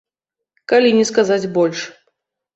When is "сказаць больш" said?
1.11-1.79